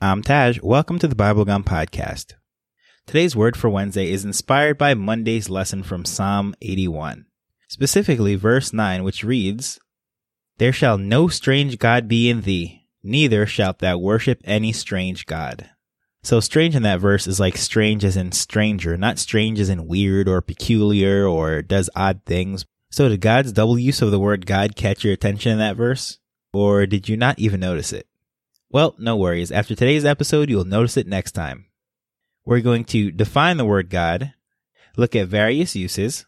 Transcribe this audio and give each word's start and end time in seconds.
I'm 0.00 0.22
Taj. 0.22 0.58
Welcome 0.60 0.98
to 0.98 1.06
the 1.06 1.14
Bible 1.14 1.44
Gum 1.44 1.62
Podcast. 1.62 2.34
Today's 3.06 3.36
word 3.36 3.56
for 3.56 3.70
Wednesday 3.70 4.10
is 4.10 4.24
inspired 4.24 4.76
by 4.76 4.92
Monday's 4.94 5.48
lesson 5.48 5.84
from 5.84 6.04
Psalm 6.04 6.52
81, 6.60 7.26
specifically 7.68 8.34
verse 8.34 8.72
9, 8.72 9.04
which 9.04 9.22
reads, 9.22 9.78
There 10.58 10.72
shall 10.72 10.98
no 10.98 11.28
strange 11.28 11.78
God 11.78 12.08
be 12.08 12.28
in 12.28 12.40
thee, 12.40 12.88
neither 13.04 13.46
shalt 13.46 13.78
thou 13.78 13.96
worship 13.96 14.40
any 14.44 14.72
strange 14.72 15.26
God. 15.26 15.70
So 16.24 16.40
strange 16.40 16.74
in 16.74 16.82
that 16.82 17.00
verse 17.00 17.28
is 17.28 17.38
like 17.38 17.56
strange 17.56 18.04
as 18.04 18.16
in 18.16 18.32
stranger, 18.32 18.96
not 18.96 19.20
strange 19.20 19.60
as 19.60 19.68
in 19.68 19.86
weird 19.86 20.28
or 20.28 20.42
peculiar 20.42 21.24
or 21.24 21.62
does 21.62 21.88
odd 21.94 22.20
things. 22.26 22.66
So 22.90 23.08
did 23.08 23.20
God's 23.20 23.52
double 23.52 23.78
use 23.78 24.02
of 24.02 24.10
the 24.10 24.20
word 24.20 24.44
God 24.44 24.74
catch 24.74 25.04
your 25.04 25.14
attention 25.14 25.52
in 25.52 25.58
that 25.58 25.76
verse? 25.76 26.18
Or 26.52 26.84
did 26.84 27.08
you 27.08 27.16
not 27.16 27.38
even 27.38 27.60
notice 27.60 27.92
it? 27.92 28.08
Well, 28.74 28.96
no 28.98 29.16
worries. 29.16 29.52
After 29.52 29.76
today's 29.76 30.04
episode, 30.04 30.50
you'll 30.50 30.64
notice 30.64 30.96
it 30.96 31.06
next 31.06 31.30
time. 31.30 31.66
We're 32.44 32.58
going 32.58 32.82
to 32.86 33.12
define 33.12 33.56
the 33.56 33.64
word 33.64 33.88
God, 33.88 34.34
look 34.96 35.14
at 35.14 35.28
various 35.28 35.76
uses, 35.76 36.26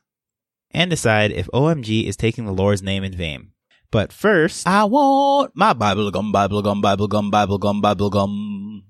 and 0.70 0.88
decide 0.88 1.32
if 1.32 1.48
OMG 1.48 2.04
is 2.04 2.16
taking 2.16 2.46
the 2.46 2.52
Lord's 2.52 2.84
name 2.84 3.02
in 3.02 3.16
vain. 3.16 3.50
But 3.90 4.12
first, 4.12 4.64
I 4.64 4.84
want 4.84 5.56
my 5.56 5.72
Bible 5.72 6.08
gum, 6.12 6.30
Bible 6.30 6.62
gum, 6.62 6.80
Bible 6.80 7.08
gum, 7.08 7.32
Bible 7.32 7.58
gum, 7.58 7.80
Bible 7.80 8.10
gum. 8.10 8.84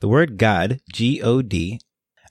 The 0.00 0.08
word 0.08 0.36
God, 0.36 0.82
G-O-D, 0.92 1.80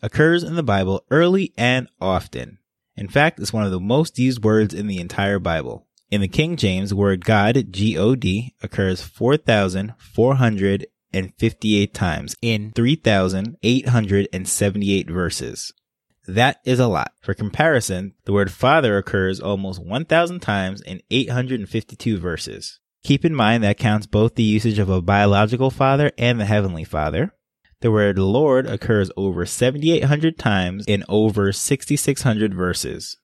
occurs 0.03 0.43
in 0.43 0.53
the 0.53 0.61
Bible 0.61 1.03
early 1.09 1.51
and 1.57 1.87
often. 1.99 2.59
In 2.95 3.07
fact, 3.07 3.39
it's 3.39 3.53
one 3.53 3.65
of 3.65 3.71
the 3.71 3.79
most 3.79 4.19
used 4.19 4.43
words 4.43 4.75
in 4.75 4.85
the 4.85 4.99
entire 4.99 5.39
Bible. 5.39 5.87
In 6.13 6.21
the 6.21 6.27
King 6.27 6.57
James, 6.57 6.93
word 6.93 7.25
God, 7.25 7.71
G-O-D, 7.71 8.53
occurs 8.61 9.01
4,458 9.01 11.93
times 11.95 12.35
in 12.39 12.71
3,878 12.73 15.09
verses. 15.09 15.73
That 16.27 16.57
is 16.65 16.79
a 16.79 16.85
lot. 16.85 17.13
For 17.19 17.33
comparison, 17.33 18.13
the 18.25 18.31
word 18.31 18.51
Father 18.51 18.95
occurs 18.95 19.39
almost 19.39 19.83
1,000 19.83 20.39
times 20.39 20.81
in 20.81 21.01
852 21.09 22.19
verses. 22.19 22.79
Keep 23.03 23.25
in 23.25 23.33
mind 23.33 23.63
that 23.63 23.79
counts 23.79 24.05
both 24.05 24.35
the 24.35 24.43
usage 24.43 24.77
of 24.77 24.89
a 24.89 25.01
biological 25.01 25.71
father 25.71 26.11
and 26.19 26.39
the 26.39 26.45
heavenly 26.45 26.83
father. 26.83 27.33
The 27.81 27.89
word 27.89 28.19
Lord 28.19 28.67
occurs 28.67 29.09
over 29.17 29.47
7,800 29.47 30.37
times 30.37 30.85
in 30.85 31.03
over 31.09 31.51
6,600 31.51 32.53
verses. 32.53 33.17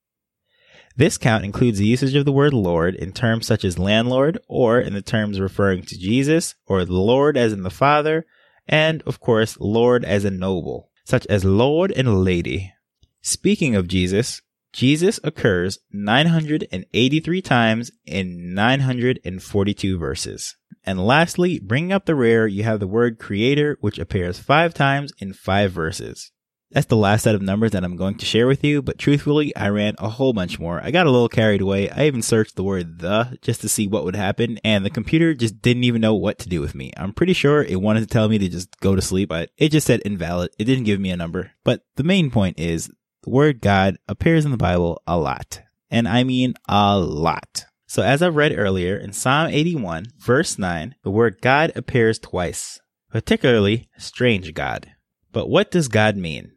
This 0.99 1.17
count 1.17 1.45
includes 1.45 1.79
the 1.79 1.85
usage 1.85 2.13
of 2.15 2.25
the 2.25 2.31
word 2.33 2.53
Lord 2.53 2.93
in 2.93 3.13
terms 3.13 3.47
such 3.47 3.63
as 3.63 3.79
landlord, 3.79 4.37
or 4.49 4.81
in 4.81 4.93
the 4.93 5.01
terms 5.01 5.39
referring 5.39 5.83
to 5.83 5.97
Jesus, 5.97 6.55
or 6.65 6.83
the 6.83 6.91
Lord 6.91 7.37
as 7.37 7.53
in 7.53 7.63
the 7.63 7.69
Father, 7.69 8.25
and 8.67 9.01
of 9.03 9.21
course, 9.21 9.57
Lord 9.61 10.03
as 10.03 10.25
in 10.25 10.39
noble, 10.39 10.89
such 11.05 11.25
as 11.27 11.45
Lord 11.45 11.93
and 11.93 12.25
Lady. 12.25 12.73
Speaking 13.21 13.77
of 13.77 13.87
Jesus, 13.87 14.41
Jesus 14.73 15.21
occurs 15.23 15.79
983 15.89 17.41
times 17.43 17.91
in 18.05 18.53
942 18.53 19.97
verses. 19.97 20.57
And 20.85 21.07
lastly, 21.07 21.61
bringing 21.61 21.93
up 21.93 22.07
the 22.07 22.15
rear, 22.15 22.45
you 22.45 22.63
have 22.63 22.81
the 22.81 22.87
word 22.87 23.19
creator, 23.19 23.77
which 23.79 23.99
appears 23.99 24.37
five 24.37 24.73
times 24.73 25.13
in 25.17 25.31
five 25.31 25.71
verses. 25.71 26.33
That's 26.71 26.85
the 26.85 26.95
last 26.95 27.23
set 27.23 27.33
of 27.33 27.41
numbers 27.41 27.71
that 27.71 27.83
I'm 27.83 27.95
going 27.95 28.15
to 28.19 28.25
share 28.25 28.45
with 28.45 28.63
you, 28.63 28.83
but 28.83 28.99
truthfully, 28.99 29.55
I 29.55 29.69
ran 29.69 29.95
a 29.97 30.07
whole 30.07 30.33
bunch 30.33 30.59
more. 30.59 30.79
I 30.83 30.91
got 30.91 31.07
a 31.07 31.11
little 31.11 31.27
carried 31.27 31.61
away. 31.61 31.89
I 31.89 32.05
even 32.05 32.21
searched 32.21 32.55
the 32.55 32.63
word 32.63 32.99
the 32.99 33.39
just 33.41 33.61
to 33.61 33.69
see 33.69 33.87
what 33.87 34.03
would 34.03 34.15
happen, 34.15 34.59
and 34.63 34.85
the 34.85 34.91
computer 34.91 35.33
just 35.33 35.63
didn't 35.63 35.85
even 35.85 36.01
know 36.01 36.13
what 36.13 36.37
to 36.39 36.49
do 36.49 36.61
with 36.61 36.75
me. 36.75 36.91
I'm 36.95 37.13
pretty 37.13 37.33
sure 37.33 37.63
it 37.63 37.81
wanted 37.81 38.01
to 38.01 38.07
tell 38.07 38.29
me 38.29 38.37
to 38.37 38.47
just 38.47 38.79
go 38.81 38.95
to 38.95 39.01
sleep, 39.01 39.29
but 39.29 39.49
it 39.57 39.69
just 39.69 39.87
said 39.87 40.01
invalid. 40.05 40.51
It 40.59 40.65
didn't 40.65 40.83
give 40.83 40.99
me 40.99 41.09
a 41.09 41.17
number. 41.17 41.51
But 41.63 41.81
the 41.95 42.03
main 42.03 42.29
point 42.29 42.59
is 42.59 42.91
the 43.23 43.31
word 43.31 43.61
God 43.61 43.97
appears 44.07 44.45
in 44.45 44.51
the 44.51 44.57
Bible 44.57 45.01
a 45.07 45.17
lot. 45.17 45.61
And 45.89 46.07
I 46.07 46.23
mean 46.23 46.53
a 46.67 46.99
lot. 46.99 47.65
So 47.87 48.03
as 48.03 48.21
I've 48.21 48.35
read 48.35 48.53
earlier 48.55 48.95
in 48.95 49.13
Psalm 49.13 49.47
81, 49.47 50.05
verse 50.19 50.59
9, 50.59 50.93
the 51.03 51.09
word 51.09 51.41
God 51.41 51.71
appears 51.75 52.19
twice, 52.19 52.79
particularly 53.09 53.89
strange 53.97 54.53
God. 54.53 54.91
But 55.31 55.49
what 55.49 55.71
does 55.71 55.87
God 55.87 56.15
mean? 56.15 56.51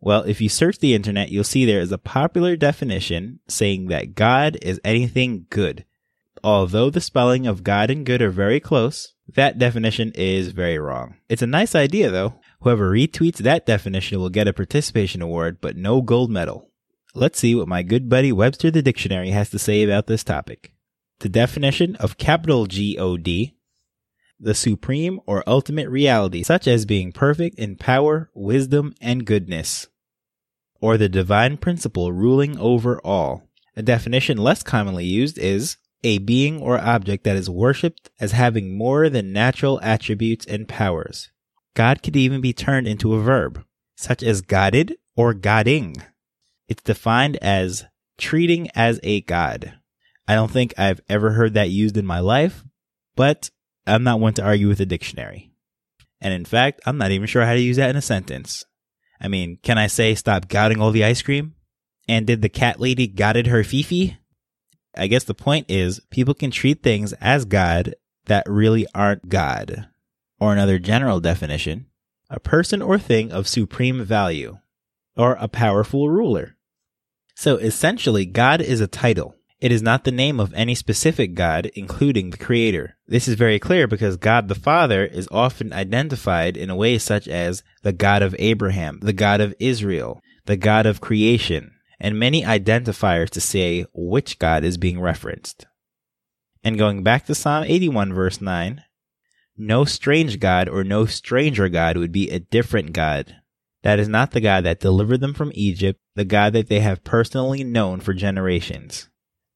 Well, 0.00 0.22
if 0.22 0.40
you 0.40 0.48
search 0.48 0.78
the 0.78 0.94
internet, 0.94 1.30
you'll 1.30 1.44
see 1.44 1.64
there 1.64 1.80
is 1.80 1.92
a 1.92 1.98
popular 1.98 2.56
definition 2.56 3.40
saying 3.48 3.86
that 3.88 4.14
God 4.14 4.56
is 4.62 4.80
anything 4.84 5.46
good. 5.50 5.84
Although 6.44 6.90
the 6.90 7.00
spelling 7.00 7.46
of 7.46 7.64
God 7.64 7.90
and 7.90 8.06
good 8.06 8.22
are 8.22 8.30
very 8.30 8.60
close, 8.60 9.14
that 9.34 9.58
definition 9.58 10.12
is 10.14 10.52
very 10.52 10.78
wrong. 10.78 11.16
It's 11.28 11.42
a 11.42 11.46
nice 11.46 11.74
idea 11.74 12.10
though. 12.10 12.34
Whoever 12.60 12.90
retweets 12.90 13.38
that 13.38 13.66
definition 13.66 14.20
will 14.20 14.30
get 14.30 14.48
a 14.48 14.52
participation 14.52 15.20
award, 15.20 15.60
but 15.60 15.76
no 15.76 16.00
gold 16.00 16.30
medal. 16.30 16.70
Let's 17.14 17.40
see 17.40 17.54
what 17.54 17.68
my 17.68 17.82
good 17.82 18.08
buddy 18.08 18.30
Webster 18.30 18.70
the 18.70 18.82
Dictionary 18.82 19.30
has 19.30 19.50
to 19.50 19.58
say 19.58 19.82
about 19.82 20.06
this 20.06 20.22
topic. 20.22 20.72
The 21.20 21.28
definition 21.28 21.96
of 21.96 22.18
capital 22.18 22.66
G 22.66 22.96
O 22.98 23.16
D 23.16 23.56
the 24.40 24.54
supreme 24.54 25.20
or 25.26 25.42
ultimate 25.46 25.88
reality, 25.88 26.42
such 26.42 26.66
as 26.66 26.86
being 26.86 27.12
perfect 27.12 27.58
in 27.58 27.76
power, 27.76 28.30
wisdom, 28.34 28.94
and 29.00 29.24
goodness, 29.24 29.88
or 30.80 30.96
the 30.96 31.08
divine 31.08 31.56
principle 31.56 32.12
ruling 32.12 32.58
over 32.58 33.00
all. 33.04 33.48
A 33.76 33.82
definition 33.82 34.38
less 34.38 34.62
commonly 34.62 35.04
used 35.04 35.38
is 35.38 35.76
a 36.04 36.18
being 36.18 36.60
or 36.60 36.78
object 36.78 37.24
that 37.24 37.36
is 37.36 37.50
worshipped 37.50 38.10
as 38.20 38.32
having 38.32 38.76
more 38.76 39.08
than 39.08 39.32
natural 39.32 39.80
attributes 39.82 40.46
and 40.46 40.68
powers. 40.68 41.30
God 41.74 42.02
could 42.02 42.16
even 42.16 42.40
be 42.40 42.52
turned 42.52 42.86
into 42.86 43.14
a 43.14 43.20
verb, 43.20 43.64
such 43.96 44.22
as 44.22 44.40
godded 44.40 44.96
or 45.16 45.34
godding. 45.34 45.96
It's 46.68 46.82
defined 46.82 47.36
as 47.36 47.84
treating 48.18 48.68
as 48.74 49.00
a 49.02 49.22
god. 49.22 49.74
I 50.26 50.34
don't 50.34 50.50
think 50.50 50.74
I've 50.76 51.00
ever 51.08 51.30
heard 51.30 51.54
that 51.54 51.70
used 51.70 51.96
in 51.96 52.04
my 52.06 52.20
life, 52.20 52.64
but 53.16 53.50
I'm 53.88 54.04
not 54.04 54.20
one 54.20 54.34
to 54.34 54.44
argue 54.44 54.68
with 54.68 54.80
a 54.80 54.86
dictionary. 54.86 55.50
And 56.20 56.34
in 56.34 56.44
fact, 56.44 56.80
I'm 56.86 56.98
not 56.98 57.10
even 57.10 57.26
sure 57.26 57.44
how 57.44 57.54
to 57.54 57.60
use 57.60 57.76
that 57.76 57.90
in 57.90 57.96
a 57.96 58.02
sentence. 58.02 58.64
I 59.20 59.28
mean, 59.28 59.58
can 59.62 59.78
I 59.78 59.86
say 59.86 60.14
stop 60.14 60.48
gouging 60.48 60.80
all 60.80 60.90
the 60.90 61.04
ice 61.04 61.22
cream? 61.22 61.54
And 62.08 62.26
did 62.26 62.42
the 62.42 62.48
cat 62.48 62.80
lady 62.80 63.06
godded 63.06 63.46
her 63.46 63.62
fifi? 63.62 64.18
I 64.96 65.06
guess 65.06 65.24
the 65.24 65.34
point 65.34 65.66
is 65.68 66.00
people 66.10 66.34
can 66.34 66.50
treat 66.50 66.82
things 66.82 67.12
as 67.14 67.44
God 67.44 67.94
that 68.26 68.48
really 68.48 68.86
aren't 68.94 69.28
God. 69.28 69.88
Or 70.40 70.52
another 70.52 70.78
general 70.78 71.20
definition, 71.20 71.86
a 72.30 72.40
person 72.40 72.80
or 72.80 72.98
thing 72.98 73.32
of 73.32 73.48
supreme 73.48 74.04
value, 74.04 74.58
or 75.16 75.36
a 75.40 75.48
powerful 75.48 76.08
ruler. 76.08 76.56
So 77.34 77.56
essentially, 77.56 78.26
God 78.26 78.60
is 78.60 78.80
a 78.80 78.86
title. 78.86 79.34
It 79.60 79.72
is 79.72 79.82
not 79.82 80.04
the 80.04 80.12
name 80.12 80.38
of 80.38 80.54
any 80.54 80.76
specific 80.76 81.34
God, 81.34 81.66
including 81.74 82.30
the 82.30 82.36
Creator. 82.36 82.96
This 83.08 83.26
is 83.26 83.34
very 83.34 83.58
clear 83.58 83.88
because 83.88 84.16
God 84.16 84.46
the 84.46 84.54
Father 84.54 85.04
is 85.04 85.28
often 85.32 85.72
identified 85.72 86.56
in 86.56 86.70
a 86.70 86.76
way 86.76 86.96
such 86.98 87.26
as 87.26 87.64
the 87.82 87.92
God 87.92 88.22
of 88.22 88.36
Abraham, 88.38 89.00
the 89.02 89.12
God 89.12 89.40
of 89.40 89.54
Israel, 89.58 90.22
the 90.46 90.56
God 90.56 90.86
of 90.86 91.00
creation, 91.00 91.72
and 91.98 92.16
many 92.16 92.44
identifiers 92.44 93.30
to 93.30 93.40
say 93.40 93.84
which 93.92 94.38
God 94.38 94.62
is 94.62 94.78
being 94.78 95.00
referenced. 95.00 95.66
And 96.62 96.78
going 96.78 97.02
back 97.02 97.26
to 97.26 97.34
Psalm 97.34 97.64
81 97.64 98.14
verse 98.14 98.40
9, 98.40 98.84
no 99.56 99.84
strange 99.84 100.38
God 100.38 100.68
or 100.68 100.84
no 100.84 101.04
stranger 101.06 101.68
God 101.68 101.96
would 101.96 102.12
be 102.12 102.30
a 102.30 102.38
different 102.38 102.92
God. 102.92 103.34
That 103.82 103.98
is 103.98 104.06
not 104.06 104.30
the 104.30 104.40
God 104.40 104.64
that 104.64 104.78
delivered 104.78 105.18
them 105.18 105.34
from 105.34 105.50
Egypt, 105.54 106.00
the 106.14 106.24
God 106.24 106.52
that 106.52 106.68
they 106.68 106.78
have 106.78 107.02
personally 107.02 107.64
known 107.64 107.98
for 107.98 108.14
generations. 108.14 109.08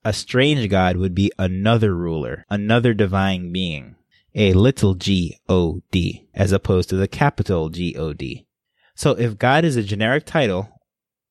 A 0.05 0.13
strange 0.13 0.69
god 0.69 0.97
would 0.97 1.15
be 1.15 1.31
another 1.39 1.95
ruler, 1.95 2.45
another 2.51 2.93
divine 2.93 3.53
being, 3.53 3.95
a 4.35 4.53
little 4.53 4.95
g 4.95 5.37
o 5.49 5.81
d, 5.93 6.29
as 6.35 6.51
opposed 6.51 6.89
to 6.89 6.97
the 6.97 7.07
capital 7.07 7.69
G 7.69 7.95
o 7.97 8.13
d. 8.13 8.47
So 8.97 9.13
if 9.13 9.39
God 9.39 9.65
is 9.65 9.77
a 9.77 9.83
generic 9.83 10.27
title, 10.27 10.81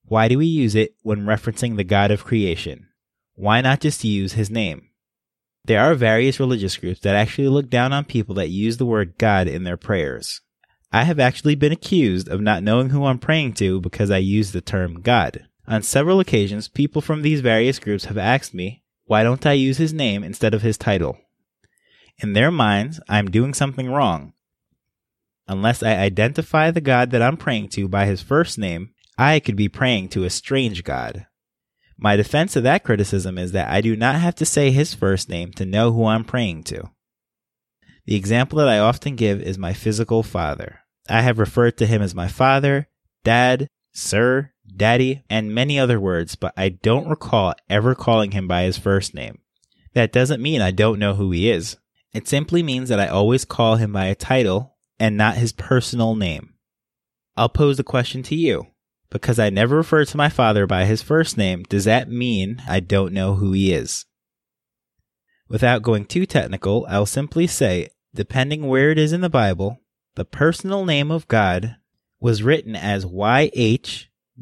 why 0.06 0.29
do 0.29 0.38
we 0.38 0.45
use 0.45 0.73
it 0.75 0.95
when 1.03 1.25
referencing 1.25 1.75
the 1.75 1.83
God 1.83 2.12
of 2.12 2.23
creation? 2.23 2.88
Why 3.35 3.59
not 3.59 3.81
just 3.81 4.03
use 4.03 4.33
his 4.33 4.50
name? 4.50 4.89
There 5.65 5.81
are 5.81 5.94
various 5.94 6.39
religious 6.39 6.77
groups 6.77 7.01
that 7.01 7.15
actually 7.15 7.50
look 7.50 7.69
down 7.69 7.91
on 7.91 8.06
people 8.06 8.35
that 8.35 8.50
use 8.50 8.77
the 8.77 8.85
word 8.85 9.18
God 9.18 9.47
in 9.47 9.63
their 9.63 9.77
prayers. 9.77 10.41
I 10.91 11.03
have 11.03 11.19
actually 11.19 11.56
been 11.56 11.71
accused 11.71 12.27
of 12.27 12.41
not 12.41 12.63
knowing 12.63 12.89
who 12.89 13.06
I'm 13.06 13.19
praying 13.19 13.53
to 13.53 13.79
because 13.79 14.12
I 14.12 14.18
use 14.18 14.51
the 14.51 14.62
term 14.62 15.01
God. 15.01 15.47
On 15.67 15.81
several 15.81 16.19
occasions, 16.19 16.67
people 16.67 17.01
from 17.01 17.21
these 17.21 17.41
various 17.41 17.79
groups 17.79 18.05
have 18.05 18.17
asked 18.17 18.53
me, 18.53 18.83
why 19.05 19.23
don't 19.23 19.45
I 19.45 19.53
use 19.53 19.77
his 19.77 19.93
name 19.93 20.23
instead 20.23 20.53
of 20.53 20.61
his 20.61 20.77
title? 20.77 21.17
In 22.19 22.33
their 22.33 22.51
minds, 22.51 22.99
I'm 23.09 23.31
doing 23.31 23.53
something 23.53 23.89
wrong. 23.89 24.33
Unless 25.47 25.83
I 25.83 25.95
identify 25.95 26.71
the 26.71 26.81
God 26.81 27.11
that 27.11 27.21
I'm 27.21 27.37
praying 27.37 27.69
to 27.69 27.87
by 27.87 28.05
his 28.05 28.21
first 28.21 28.57
name, 28.57 28.93
I 29.17 29.39
could 29.39 29.55
be 29.55 29.67
praying 29.67 30.09
to 30.09 30.23
a 30.23 30.29
strange 30.29 30.83
God. 30.83 31.25
My 31.97 32.15
defense 32.15 32.55
of 32.55 32.63
that 32.63 32.83
criticism 32.83 33.37
is 33.37 33.51
that 33.51 33.69
I 33.69 33.81
do 33.81 33.95
not 33.95 34.15
have 34.15 34.35
to 34.35 34.45
say 34.45 34.71
his 34.71 34.93
first 34.93 35.29
name 35.29 35.51
to 35.53 35.65
know 35.65 35.91
who 35.91 36.05
I'm 36.05 36.23
praying 36.23 36.63
to. 36.65 36.89
The 38.05 38.15
example 38.15 38.57
that 38.59 38.69
I 38.69 38.79
often 38.79 39.15
give 39.15 39.41
is 39.41 39.57
my 39.57 39.73
physical 39.73 40.23
father. 40.23 40.79
I 41.09 41.21
have 41.21 41.37
referred 41.37 41.77
to 41.77 41.85
him 41.85 42.01
as 42.01 42.15
my 42.15 42.27
father, 42.27 42.87
dad, 43.23 43.67
sir, 43.91 44.51
daddy, 44.75 45.23
and 45.29 45.53
many 45.53 45.79
other 45.79 46.00
words, 46.00 46.35
but 46.35 46.53
I 46.57 46.69
don't 46.69 47.07
recall 47.07 47.53
ever 47.69 47.95
calling 47.95 48.31
him 48.31 48.47
by 48.47 48.63
his 48.63 48.77
first 48.77 49.13
name. 49.13 49.39
That 49.94 50.12
doesn't 50.12 50.41
mean 50.41 50.62
I 50.62 50.71
don't 50.71 51.00
know 51.00 51.15
who 51.15 51.31
he 51.31 51.50
is. 51.50 51.77
It 52.13 52.27
simply 52.27 52.63
means 52.63 52.89
that 52.89 53.00
I 53.00 53.07
always 53.07 53.45
call 53.45 53.77
him 53.77 53.94
by 53.94 54.06
a 54.06 54.15
title 54.15 54.77
and 55.00 55.18
not 55.18 55.38
his 55.38 55.51
personal 55.53 56.15
name. 56.15 56.53
I'll 57.35 57.50
pose 57.50 57.79
a 57.79 57.83
question 57.83 58.23
to 58.23 58.35
you. 58.35 58.68
Because 59.09 59.39
I 59.39 59.50
never 59.50 59.75
refer 59.75 60.06
to 60.06 60.18
my 60.18 60.29
father 60.29 60.65
by 60.65 60.85
his 60.85 61.01
first 61.01 61.38
name, 61.38 61.63
does 61.63 61.83
that 61.83 62.09
mean 62.09 62.62
I 62.68 62.79
don't 62.79 63.13
know 63.13 63.35
who 63.35 63.51
he 63.51 63.73
is? 63.73 64.06
Without 65.50 65.81
going 65.81 66.06
too 66.06 66.25
technical, 66.25 66.85
I'll 66.88 67.06
simply 67.06 67.45
say, 67.45 67.89
depending 68.15 68.68
where 68.68 68.89
it 68.89 68.97
is 68.97 69.12
in 69.12 69.19
the 69.19 69.29
Bible, 69.29 69.81
the 70.15 70.23
personal 70.23 70.85
name 70.85 71.12
of 71.12 71.27
God 71.27 71.75
was 72.21 72.41
written 72.41 72.73
as 72.73 73.06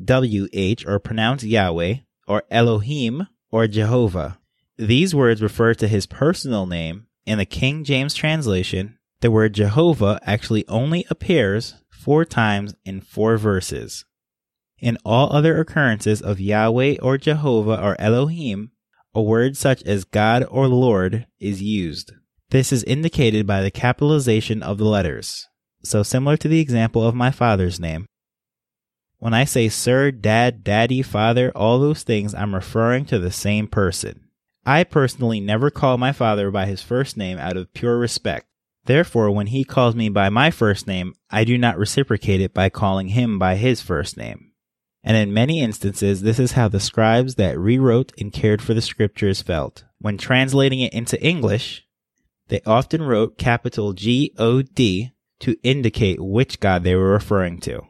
YHWH 0.04 0.88
or 0.88 1.00
pronounced 1.00 1.46
Yahweh 1.46 1.96
or 2.28 2.44
Elohim 2.50 3.28
or 3.52 3.68
Jehovah. 3.68 4.40
These 4.78 5.14
words 5.14 5.42
refer 5.42 5.74
to 5.74 5.88
his 5.88 6.06
personal 6.06 6.66
name. 6.66 7.08
In 7.26 7.38
the 7.38 7.46
King 7.46 7.84
James 7.84 8.14
translation, 8.14 8.98
the 9.22 9.30
word 9.30 9.54
Jehovah 9.54 10.20
actually 10.24 10.68
only 10.68 11.06
appears 11.10 11.76
four 11.90 12.24
times 12.26 12.76
in 12.86 13.02
four 13.02 13.38
verses. 13.38 14.06
In 14.80 14.98
all 15.04 15.32
other 15.34 15.60
occurrences 15.60 16.22
of 16.22 16.40
Yahweh 16.40 16.96
or 17.02 17.18
Jehovah 17.18 17.84
or 17.84 18.00
Elohim, 18.00 18.72
a 19.14 19.22
word 19.22 19.58
such 19.58 19.84
as 19.84 20.06
God 20.06 20.46
or 20.50 20.68
Lord 20.68 21.28
is 21.40 21.62
used. 21.62 22.14
This 22.52 22.72
is 22.72 22.84
indicated 22.86 23.46
by 23.46 23.62
the 23.62 23.72
capitalization 23.72 24.64
of 24.64 24.78
the 24.78 24.86
letters. 24.86 25.48
So 25.84 26.04
similar 26.04 26.38
to 26.38 26.48
the 26.48 26.60
example 26.60 27.06
of 27.06 27.14
my 27.14 27.32
father's 27.32 27.80
name. 27.80 28.08
When 29.20 29.34
I 29.34 29.44
say 29.44 29.68
sir, 29.68 30.12
dad, 30.12 30.64
daddy, 30.64 31.02
father, 31.02 31.52
all 31.54 31.78
those 31.78 32.04
things, 32.04 32.34
I'm 32.34 32.56
referring 32.56 33.06
to 33.06 33.20
the 33.20 33.32
same 33.32 33.68
person. 33.68 34.30
I 34.66 34.86
personally 34.86 35.42
never 35.42 35.70
call 35.70 35.98
my 35.98 36.14
father 36.14 36.52
by 36.52 36.66
his 36.66 36.82
first 36.82 37.18
name 37.18 37.38
out 37.38 37.58
of 37.58 37.74
pure 37.74 37.98
respect. 37.98 38.48
Therefore, 38.86 39.30
when 39.30 39.48
he 39.48 39.66
calls 39.66 39.94
me 39.94 40.08
by 40.08 40.30
my 40.30 40.52
first 40.52 40.88
name, 40.88 41.14
I 41.30 41.44
do 41.44 41.58
not 41.58 41.78
reciprocate 41.78 42.40
it 42.40 42.54
by 42.54 42.70
calling 42.70 43.10
him 43.10 43.38
by 43.38 43.56
his 43.56 43.82
first 43.82 44.16
name. 44.16 44.54
And 45.04 45.18
in 45.18 45.34
many 45.34 45.62
instances, 45.62 46.22
this 46.22 46.40
is 46.40 46.54
how 46.54 46.70
the 46.70 46.80
scribes 46.80 47.36
that 47.36 47.60
rewrote 47.60 48.14
and 48.18 48.32
cared 48.32 48.62
for 48.62 48.74
the 48.74 48.82
scriptures 48.82 49.42
felt. 49.42 49.84
When 50.00 50.18
translating 50.18 50.80
it 50.80 50.94
into 50.94 51.22
English, 51.22 51.86
they 52.48 52.62
often 52.66 53.04
wrote 53.04 53.38
capital 53.38 53.94
G 53.94 54.34
O 54.38 54.62
D 54.62 55.12
to 55.42 55.58
indicate 55.62 56.22
which 56.22 56.60
God 56.60 56.84
they 56.84 56.96
were 56.96 57.12
referring 57.12 57.60
to. 57.62 57.82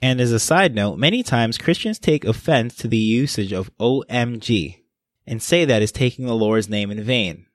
And 0.00 0.20
as 0.20 0.32
a 0.32 0.38
side 0.38 0.74
note, 0.74 0.96
many 0.96 1.22
times 1.22 1.58
Christians 1.58 1.98
take 1.98 2.24
offense 2.24 2.76
to 2.76 2.88
the 2.88 2.96
usage 2.96 3.52
of 3.52 3.76
OMG 3.78 4.82
and 5.26 5.42
say 5.42 5.64
that 5.64 5.82
is 5.82 5.92
taking 5.92 6.26
the 6.26 6.34
Lord's 6.34 6.68
name 6.68 6.90
in 6.90 7.02
vain. 7.02 7.46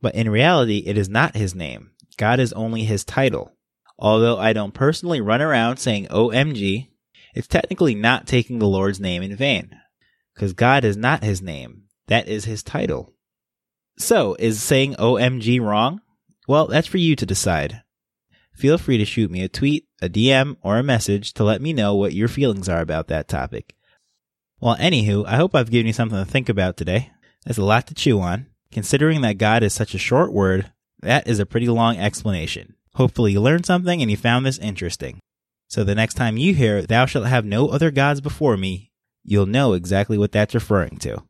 But 0.00 0.14
in 0.14 0.28
reality, 0.28 0.82
it 0.86 0.98
is 0.98 1.08
not 1.08 1.36
his 1.36 1.54
name. 1.54 1.92
God 2.16 2.40
is 2.40 2.52
only 2.52 2.84
his 2.84 3.04
title. 3.04 3.52
Although 3.98 4.38
I 4.38 4.52
don't 4.52 4.74
personally 4.74 5.20
run 5.20 5.40
around 5.40 5.78
saying 5.78 6.06
OMG, 6.06 6.88
it's 7.34 7.48
technically 7.48 7.94
not 7.94 8.26
taking 8.26 8.58
the 8.58 8.66
Lord's 8.66 9.00
name 9.00 9.22
in 9.22 9.36
vain. 9.36 9.70
Because 10.34 10.52
God 10.52 10.84
is 10.84 10.96
not 10.96 11.22
his 11.24 11.42
name. 11.42 11.84
That 12.06 12.28
is 12.28 12.44
his 12.44 12.62
title. 12.62 13.14
So, 13.98 14.36
is 14.38 14.62
saying 14.62 14.94
OMG 14.94 15.60
wrong? 15.60 16.00
Well, 16.46 16.68
that's 16.68 16.86
for 16.86 16.98
you 16.98 17.16
to 17.16 17.26
decide. 17.26 17.82
Feel 18.58 18.76
free 18.76 18.98
to 18.98 19.04
shoot 19.04 19.30
me 19.30 19.44
a 19.44 19.48
tweet, 19.48 19.86
a 20.02 20.08
DM, 20.08 20.56
or 20.62 20.78
a 20.78 20.82
message 20.82 21.32
to 21.34 21.44
let 21.44 21.62
me 21.62 21.72
know 21.72 21.94
what 21.94 22.12
your 22.12 22.26
feelings 22.26 22.68
are 22.68 22.80
about 22.80 23.06
that 23.06 23.28
topic. 23.28 23.76
Well, 24.60 24.74
anywho, 24.74 25.24
I 25.26 25.36
hope 25.36 25.54
I've 25.54 25.70
given 25.70 25.86
you 25.86 25.92
something 25.92 26.18
to 26.18 26.24
think 26.24 26.48
about 26.48 26.76
today. 26.76 27.12
There's 27.44 27.58
a 27.58 27.64
lot 27.64 27.86
to 27.86 27.94
chew 27.94 28.18
on. 28.18 28.46
Considering 28.72 29.20
that 29.20 29.38
God 29.38 29.62
is 29.62 29.72
such 29.72 29.94
a 29.94 29.98
short 29.98 30.32
word, 30.32 30.72
that 30.98 31.28
is 31.28 31.38
a 31.38 31.46
pretty 31.46 31.68
long 31.68 31.98
explanation. 31.98 32.74
Hopefully 32.96 33.30
you 33.30 33.40
learned 33.40 33.64
something 33.64 34.02
and 34.02 34.10
you 34.10 34.16
found 34.16 34.44
this 34.44 34.58
interesting. 34.58 35.20
So 35.68 35.84
the 35.84 35.94
next 35.94 36.14
time 36.14 36.36
you 36.36 36.52
hear, 36.52 36.82
Thou 36.82 37.06
shalt 37.06 37.26
have 37.26 37.44
no 37.44 37.68
other 37.68 37.92
gods 37.92 38.20
before 38.20 38.56
me, 38.56 38.90
you'll 39.22 39.46
know 39.46 39.74
exactly 39.74 40.18
what 40.18 40.32
that's 40.32 40.54
referring 40.54 40.96
to. 40.98 41.22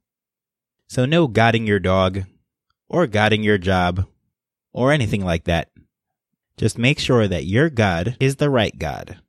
So 0.86 1.04
no 1.04 1.26
godding 1.26 1.66
your 1.66 1.78
dog, 1.78 2.24
or 2.88 3.06
godding 3.06 3.42
your 3.42 3.58
job, 3.58 4.06
or 4.72 4.92
anything 4.92 5.22
like 5.22 5.44
that. 5.44 5.68
Just 6.58 6.76
make 6.76 6.98
sure 6.98 7.26
that 7.26 7.46
your 7.46 7.70
God 7.70 8.16
is 8.20 8.36
the 8.36 8.50
right 8.50 8.78
God. 8.78 9.20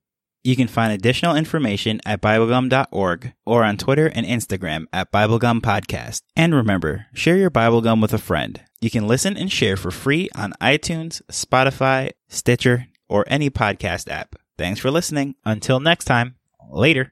You 0.43 0.55
can 0.55 0.67
find 0.67 0.91
additional 0.91 1.35
information 1.35 2.01
at 2.05 2.21
BibleGum.org 2.21 3.33
or 3.45 3.63
on 3.63 3.77
Twitter 3.77 4.07
and 4.07 4.25
Instagram 4.25 4.85
at 4.91 5.11
BibleGum 5.11 5.61
Podcast. 5.61 6.23
And 6.35 6.55
remember, 6.55 7.05
share 7.13 7.37
your 7.37 7.51
BibleGum 7.51 8.01
with 8.01 8.13
a 8.13 8.17
friend. 8.17 8.59
You 8.81 8.89
can 8.89 9.07
listen 9.07 9.37
and 9.37 9.51
share 9.51 9.77
for 9.77 9.91
free 9.91 10.29
on 10.35 10.53
iTunes, 10.59 11.21
Spotify, 11.31 12.11
Stitcher, 12.29 12.87
or 13.07 13.25
any 13.27 13.49
podcast 13.49 14.09
app. 14.09 14.35
Thanks 14.57 14.79
for 14.79 14.89
listening. 14.89 15.35
Until 15.45 15.79
next 15.79 16.05
time, 16.05 16.35
later. 16.69 17.07